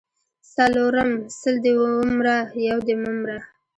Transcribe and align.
څلرم:سل 0.53 1.55
دي 1.63 1.73
ومره 1.83 2.35
یو 2.67 2.77
دي 2.85 2.95
مه 3.01 3.11
مره 3.19 3.37